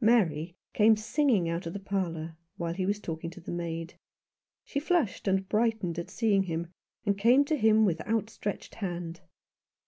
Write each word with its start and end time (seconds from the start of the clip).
Mary 0.00 0.54
came 0.72 0.94
singing 0.96 1.48
out 1.48 1.66
of 1.66 1.72
the 1.72 1.80
parlour, 1.80 2.36
while 2.56 2.74
he 2.74 2.86
was 2.86 3.00
talking 3.00 3.28
to 3.28 3.40
the 3.40 3.50
maid. 3.50 3.94
She 4.62 4.78
flushed 4.78 5.26
and 5.26 5.48
brightened 5.48 5.98
at 5.98 6.10
seeing 6.10 6.44
him, 6.44 6.68
and 7.04 7.18
came 7.18 7.44
to 7.46 7.56
him 7.56 7.84
with 7.84 8.00
outstretched 8.06 8.76
hand. 8.76 9.22